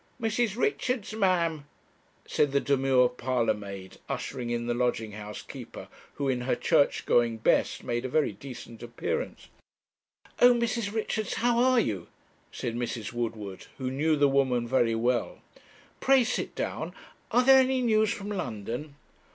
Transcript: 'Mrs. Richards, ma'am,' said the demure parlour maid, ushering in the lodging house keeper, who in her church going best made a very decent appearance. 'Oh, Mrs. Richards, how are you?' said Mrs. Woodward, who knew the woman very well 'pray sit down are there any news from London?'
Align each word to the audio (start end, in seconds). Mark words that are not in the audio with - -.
'Mrs. 0.19 0.57
Richards, 0.57 1.13
ma'am,' 1.13 1.67
said 2.25 2.53
the 2.53 2.59
demure 2.59 3.07
parlour 3.07 3.53
maid, 3.53 3.97
ushering 4.09 4.49
in 4.49 4.65
the 4.65 4.73
lodging 4.73 5.11
house 5.11 5.43
keeper, 5.43 5.87
who 6.15 6.27
in 6.27 6.41
her 6.41 6.55
church 6.55 7.05
going 7.05 7.37
best 7.37 7.83
made 7.83 8.03
a 8.03 8.09
very 8.09 8.31
decent 8.31 8.81
appearance. 8.81 9.49
'Oh, 10.39 10.55
Mrs. 10.55 10.91
Richards, 10.91 11.35
how 11.35 11.59
are 11.59 11.79
you?' 11.79 12.07
said 12.51 12.73
Mrs. 12.75 13.13
Woodward, 13.13 13.67
who 13.77 13.91
knew 13.91 14.15
the 14.15 14.27
woman 14.27 14.67
very 14.67 14.95
well 14.95 15.39
'pray 15.99 16.23
sit 16.23 16.55
down 16.55 16.95
are 17.29 17.43
there 17.43 17.59
any 17.59 17.83
news 17.83 18.11
from 18.11 18.29
London?' 18.29 18.95